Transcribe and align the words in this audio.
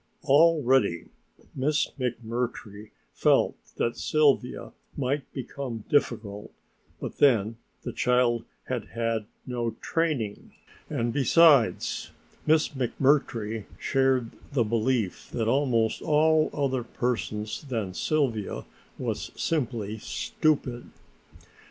Already 0.23 1.09
Miss 1.53 1.91
McMurtry 1.99 2.89
felt 3.13 3.55
that 3.75 3.95
Sylvia 3.95 4.71
might 4.97 5.31
become 5.31 5.83
difficult, 5.89 6.51
but 6.99 7.17
then 7.19 7.57
the 7.83 7.93
child 7.93 8.43
had 8.63 8.85
had 8.85 9.27
no 9.45 9.75
training, 9.79 10.53
and 10.89 11.13
besides 11.13 12.09
Miss 12.47 12.69
McMurtry 12.69 13.65
shared 13.77 14.31
the 14.53 14.63
belief 14.63 15.35
of 15.35 15.47
almost 15.47 16.01
all 16.01 16.49
other 16.51 16.81
persons 16.83 17.61
that 17.69 17.95
Sylvia 17.95 18.65
was 18.97 19.31
simply 19.35 19.99
stupid. 19.99 20.89